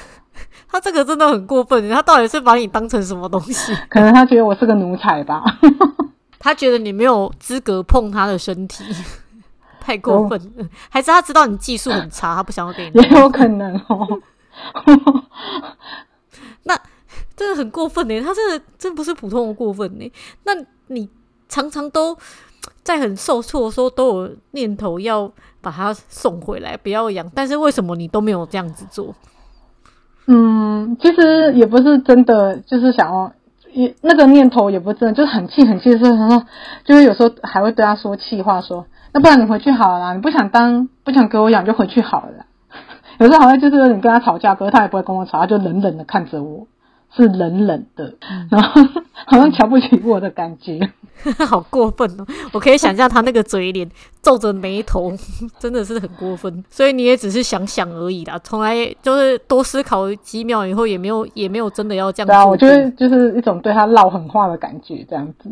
[0.68, 1.88] 他这个真的很过分。
[1.88, 3.74] 他到底是把你当成什么东西？
[3.88, 5.42] 可能他觉得我是个奴才吧。
[6.38, 8.84] 他觉得你没有资格碰他的身体，
[9.80, 10.68] 太过分了。
[10.90, 13.00] 还是他知道你技术很差，他不想要给你？
[13.00, 14.06] 也有可能哦。
[16.64, 16.78] 那
[17.34, 20.12] 真的很过分呢，他真的真不是普通的过分呢。
[20.44, 20.52] 那
[20.88, 21.08] 你。
[21.50, 22.16] 常常都
[22.82, 27.30] 在很受挫的时候都有念头要把它送回来，不要养。
[27.34, 29.14] 但是为什么你都没有这样子做？
[30.26, 33.32] 嗯，其实也不是真的，就是想要，
[33.72, 36.46] 也那个念头也不是真的，就是很气很气的时候，然后
[36.84, 42.46] 就是有时候还会对他说气话说，说那不然你回去好了啦，你不想当不想给我养就回去好了啦。
[43.18, 46.68] 有时候好像就是有点跟他吵架，可是他也不会跟我吵，他就冷冷的看着我。
[47.14, 48.14] 是冷冷的，
[48.50, 48.80] 然后
[49.26, 50.78] 好像瞧不起我的感觉，
[51.46, 52.26] 好过分哦！
[52.52, 53.88] 我可以想象他那个嘴脸，
[54.22, 55.12] 皱着眉头，
[55.58, 56.64] 真的是很过分。
[56.70, 62.34] 所以你也只是想想而已啦，从来就是多思考几秒以后，也没有也没有真的要这样做。
[62.34, 65.50] 对啊，我觉得就是一种对他唠狠话的感觉，这样子。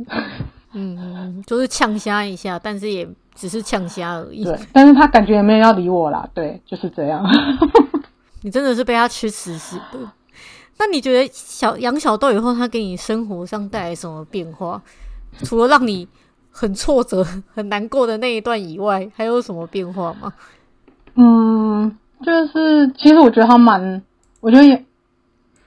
[0.74, 4.44] 嗯，就是呛瞎一下，但是也只是呛瞎而已。
[4.44, 6.28] 对，但是他感觉也没有要理我啦。
[6.32, 7.24] 对，就是这样。
[8.42, 9.98] 你真的是被他吃死死的。
[10.78, 14.80] 那你觉得小养小豆以后，他给你生活上带来什么变化？
[15.44, 16.08] 除了让你
[16.50, 20.32] 很挫折、很难过的那一段以外，还有什么变化吗？
[21.14, 24.02] 嗯，就是其实我觉得他蛮，
[24.40, 24.84] 我觉得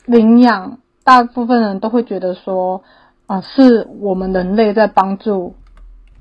[0.06, 2.84] 领养大部分人都会觉得说，
[3.28, 5.56] 啊、是我们人类在帮助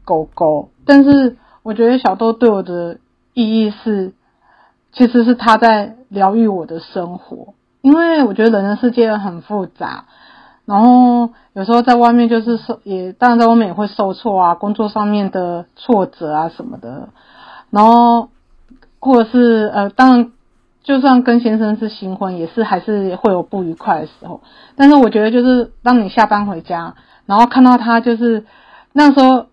[0.04, 2.98] 狗狗，但是我觉得小豆对我的
[3.34, 4.12] 意义是，
[4.92, 7.54] 其实是他在疗愈我的生活。
[7.82, 10.04] 因为我觉得人的世界很复杂，
[10.66, 17.08] 然后有时候在外面就是受，也当然在外面也会受挫啊，工作上面的挫折啊什么的，
[17.70, 18.28] 然后
[18.98, 20.32] 或者是呃，当然
[20.82, 24.42] 就算跟先生是新婚，也是还是会有不愉快的时候。
[24.76, 26.94] 但是我觉得就是当你下班回家，
[27.26, 28.44] 然后看到他，就是
[28.92, 29.46] 那时候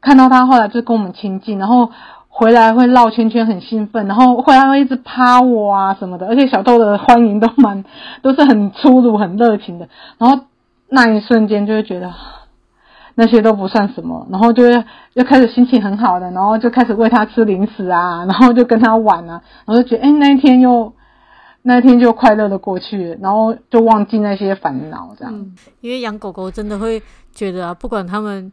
[0.00, 1.90] 看到他后来就跟我们亲近，然后。
[2.38, 7.84] 回来会绕圈圈，很兴奋，然后回来会一直趴我啊什么的，而且小豆的欢迎都蛮
[8.22, 9.88] 都是很粗鲁、很热情的。
[10.18, 10.44] 然后
[10.88, 12.14] 那一瞬间就会觉得
[13.16, 20.92] 那些都不算什么，然后就会又开始心情很好的，然后就开始喂他吃零食啊，然后就跟他玩啊，然后就觉得哎、那一天又
[21.62, 25.34] 那一天就快乐的过去，然后就忘记那些烦恼这样、
[25.80, 28.52] 因为养狗狗真的会觉得啊，不管他们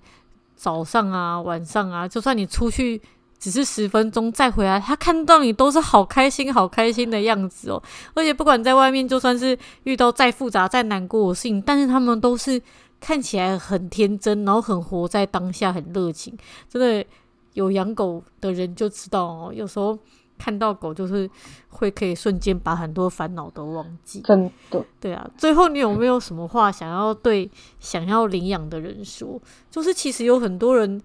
[0.55, 2.99] 早上啊、晚上啊，就算你出去。
[3.45, 7.79] 只是十分钟再回来，他看到你都是好开心、好开心的样子哦。
[8.15, 12.59] 而且不管在外面，就算是遇到再复杂、再难过的事情，但是他们都是
[12.99, 16.35] 看起来很天真，然后很活在当下，很热情。
[16.67, 17.05] 真的
[17.53, 19.95] 有养狗的人就知道哦，有时候
[20.39, 21.29] 看到狗就是
[21.69, 24.21] 会可以瞬间把很多烦恼都忘记。
[24.21, 25.29] 真的，对啊。
[25.37, 27.47] 最后，你有没有什么话想要对
[27.79, 29.39] 想要领养的人说？
[29.69, 30.99] 就是其实有很多人。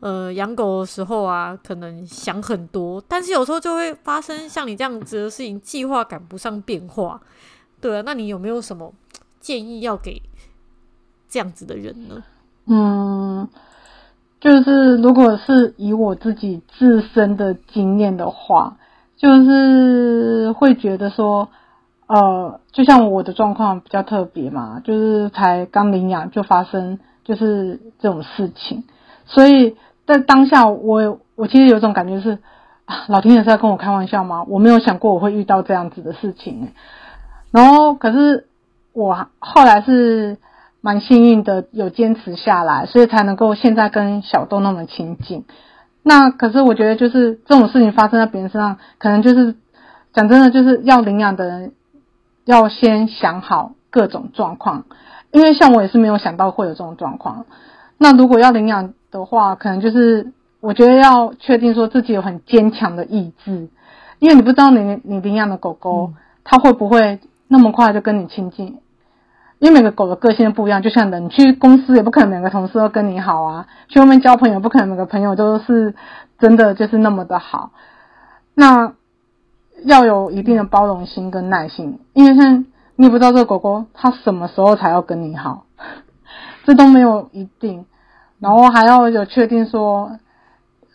[0.00, 7.20] 呃，养狗的时候啊，可能想很多，但是有时候就会发生像你这样子的事情，计划赶不上变化。
[7.80, 8.92] 对啊，那你有没有什么
[9.40, 10.20] 建议要给
[11.28, 12.22] 这样子的人呢？
[12.66, 13.48] 嗯，
[14.40, 18.76] 就是如果是以我自己自身的经验的话，
[19.16, 21.48] 就是会觉得说，
[22.06, 28.84] 呃，就像我的状况比较特别嘛，就是才刚领养就发生就是这种事情。
[29.26, 32.38] 所以在当下我，我其实有种感觉是，
[32.84, 34.44] 啊，老天爷是在跟我开玩笑吗？
[34.48, 36.72] 我没有想过我会遇到这样子的事情，
[37.50, 38.46] 然后，可是
[38.92, 40.38] 我后来是
[40.80, 45.44] 蛮幸运的，有坚持下来，所以才能够现在跟小豆那么亲近。
[46.02, 49.56] 那可是我觉得，就是这种事情发生在别人身上，可能就是
[50.12, 51.72] 讲真的，就是要领养的人
[52.44, 54.84] 要先想好各种状况，
[55.32, 57.44] 因为像我也是没有想到会有这种状况。
[57.98, 63.68] 那如果要领养，的话，可能就是我觉得要确定说自己有很坚强的意志，
[64.18, 66.12] 因为你不知道你你领养的狗狗，
[66.44, 68.78] 它会不会那么快就跟你亲近，
[69.58, 75.94] 因为每个狗的个性不一样，就像人，你去公司也不可能每个同事都跟你好啊，去外面交朋友不可能每个朋友都是
[76.38, 77.70] 真的就是那么的好，
[78.54, 78.92] 那
[79.84, 82.66] 要有一定的包容心跟耐心，因为像
[82.96, 85.66] 你也不知道这个狗狗它什么时候才要跟你好，
[86.64, 87.84] 这都没有一定。
[88.38, 90.10] 然后还要有确定说，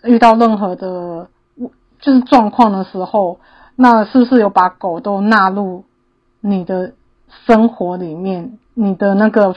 [0.04, 1.28] 遇到任何的
[2.00, 3.40] 就是状况的时候，
[3.76, 5.84] 那是不是有把狗都纳入
[6.40, 6.94] 你的
[7.48, 8.60] 生活里面？
[8.76, 9.56] 你的那个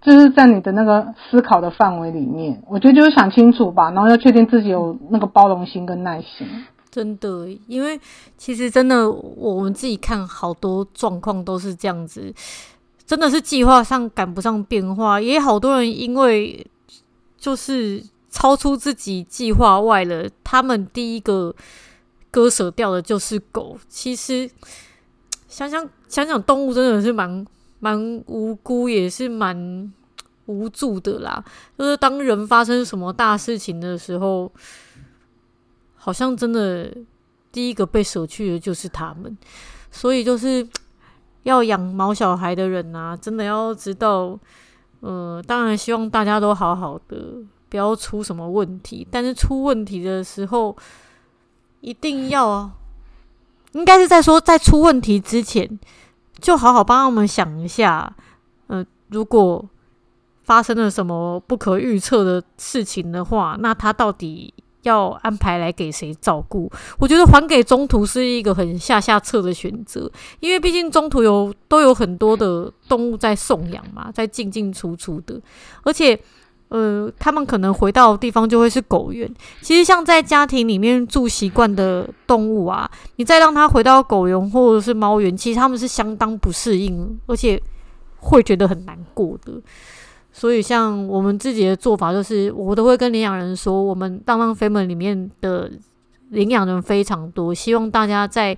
[0.00, 6.46] 就是在你的那个思考的范围里面，我觉得就是想清楚吧，然后要确定自己有那个包容心跟耐心。
[6.90, 8.00] 真的，因为
[8.36, 12.32] 其实真的我们自己看好多状况都是这样子，
[13.04, 16.64] 真的是计划上赶不上变化，也好多人因为。
[17.38, 20.28] 就是超出自己计划外了。
[20.42, 21.54] 他们第一个
[22.30, 23.78] 割舍掉的就是狗。
[23.88, 24.50] 其实
[25.48, 27.46] 想想想想，动物真的是蛮
[27.78, 29.92] 蛮无辜，也是蛮
[30.46, 31.44] 无助的啦。
[31.78, 34.50] 就是当人发生什么大事情的时候，
[35.94, 36.92] 好像真的
[37.50, 39.36] 第一个被舍去的就是他们。
[39.90, 40.66] 所以就是
[41.44, 44.38] 要养毛小孩的人啊，真的要知道，
[45.06, 47.36] 呃，当然希望大家都好好的，
[47.68, 49.06] 不要出什么问题。
[49.08, 50.76] 但是出问题的时候，
[51.80, 52.68] 一定要，
[53.70, 55.78] 应该是在说在出问题之前，
[56.40, 58.16] 就好好帮他们想一下，
[58.66, 59.64] 呃，如果
[60.42, 64.52] 发生了什么不可预测的事情的话，那他到底
[64.88, 66.70] 要安排来给谁照顾？
[66.98, 70.10] 我觉得还给中途是一个很下下策的选择，
[70.40, 75.40] 因为毕竟中途有都有很多的动物在送养嘛，在进进出出的，
[75.82, 76.18] 而且。
[76.68, 79.32] 呃，他们可能回到地方就会是狗园。
[79.62, 87.62] 其实，像在家庭里面住习惯的动物啊，你再让它回到狗园或者是猫园，其实他们是相当不适应，而且
[88.18, 89.52] 会觉得很难过的。
[90.36, 95.70] 所以，像我们自己的做法，就是我都会跟领养人说，我们浪浪 family 里面的
[96.28, 98.56] 领养人非常多，希望大家在。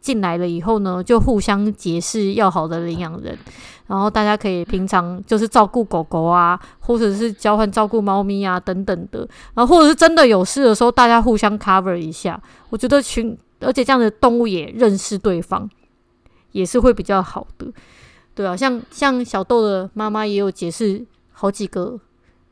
[0.00, 3.38] 进来了以后呢，就互相结识要好的领养人，
[3.86, 12.42] 然后大家可以平常就是照顾狗狗啊，或者是交换照顾猫咪啊等等的，然后或者是真的有事的时候，大家互相 cover 一下。
[12.70, 15.68] 我觉得群，而且这样的动物也认识对方，
[16.52, 17.66] 也是会比较好的。
[18.40, 22.00] 对啊，像像小豆的妈妈也有解释好几个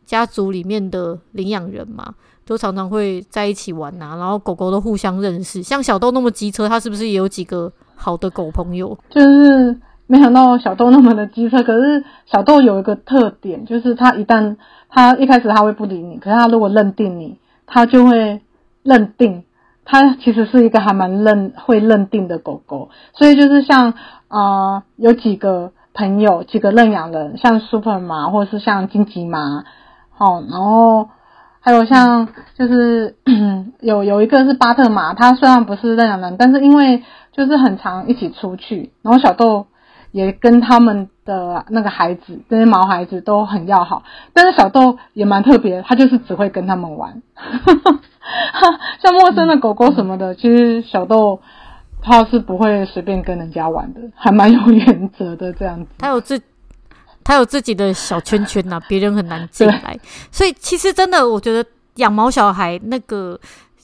[0.05, 2.15] 家族里面的领养人嘛。
[2.45, 5.63] 都常常会在一起玩呐、然后狗狗都互相认识。
[5.63, 8.99] 像小豆那么机车，他是不是也有几个好的狗朋友？
[9.11, 14.57] 就是没想到小豆那么的机车，可是小豆有一个特点，就是他一旦
[14.89, 18.41] 他一开始他会不理你，可是他如果认定你，他就会
[18.83, 19.45] 认定。
[19.85, 23.93] 他其实是一个还蛮认会认定的狗狗，所以就是像
[24.29, 29.65] 啊、有几个朋友，几个认养人，像 Super 马或者是像金吉马，
[30.17, 31.09] 好，然后。
[31.61, 33.17] 还有像就是
[33.83, 39.67] 有有一个是巴特马，他虽然不是认养人，但是因为就是很常一起出去，然后小豆
[40.13, 44.05] 也跟他们的那个孩子，这些毛孩子都很要好。
[44.33, 47.21] 但是小豆也蛮特别，他就是只会跟他们玩，
[49.03, 51.41] 像陌生的狗狗什么的，其实小豆
[52.09, 55.87] 他是不会随便跟人家玩的， 还蛮有原则的这样子。
[55.99, 56.41] 他有自。
[57.25, 59.99] 他有自己的小圈圈呐、啊， 别人很难进来。
[60.33, 63.39] 所以其实真的，我觉得养毛小孩那个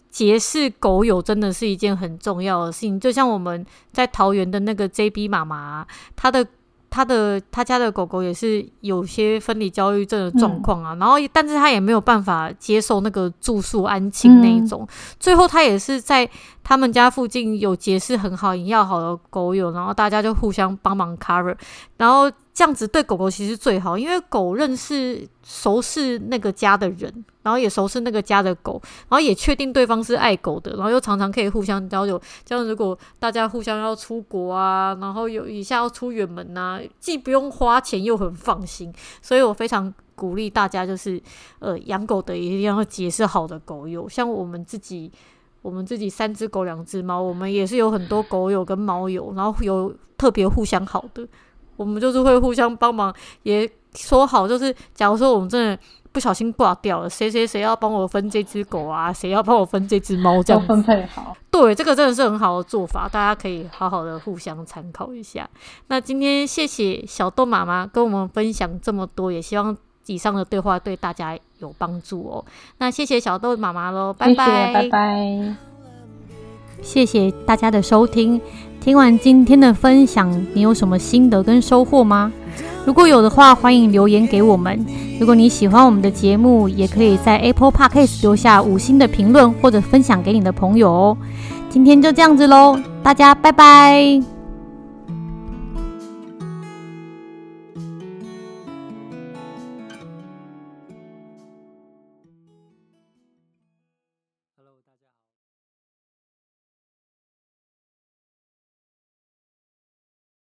[0.09, 2.99] 结识狗友真的是一件很重要的事情。
[2.99, 3.63] 就像我们
[3.93, 6.47] 在桃园的那个 JB 妈妈，她的。
[6.95, 14.89] 他的他家的狗狗也是有些分离焦虑症的状况啊，嗯、然后但是他也没有办法接受那个住宿安亲那一种，嗯、
[15.19, 16.29] 最后他也是在
[16.63, 21.57] 他们家附近有结识很好、很要好的狗友，然后大家就互相帮忙 cover，
[21.97, 27.25] 然后这样子对狗狗其实最好，因为狗认识熟识那个家的人。
[27.45, 32.19] 然后也熟悉那个家的狗，然后也确定对方是爱狗的，然后又常常可以互相交流。
[32.43, 38.91] 这样如果大家互相要出国啊，然后有一下要出远门呐，既不用花钱又很放心。
[39.21, 41.23] 所以我非常鼓励大家，就是
[41.59, 44.09] 呃养狗的一定要结识好的狗友。
[44.09, 45.13] 像我们自己，
[45.61, 51.29] 我们自己三只狗两只猫，我们也是有很多狗友跟猫友，然后有特别互相好的，
[51.77, 55.79] 我们就是会互相帮忙，也说好就是假如说我们真的。
[56.15, 59.11] 不小心挂掉了，谁谁谁要帮我分这只狗啊？
[59.13, 60.41] 谁要帮我分这只猫？
[60.41, 61.37] 这样分配好。
[61.51, 65.51] 对，这个真的是很好的做法，大家可以好好的互相参考一下。
[65.89, 72.45] 那今天谢谢小豆妈妈跟我们分享这么多，也希望以上的对话对大家有帮助哦。
[72.79, 75.57] 那谢谢小豆妈妈喽，拜拜拜拜。
[76.81, 78.41] 谢谢大家的收听，
[78.85, 82.31] 听完今天的分享，你有什么心得跟收获吗？
[82.85, 84.85] 如果有的话，欢迎留言给我们。
[85.19, 91.17] 如果你喜欢我们的节目，也可以在 Apple Podcast 留下五星的评论，或者分享给你的朋友哦。
[91.71, 94.34] 今天就这样子喽，大家拜拜。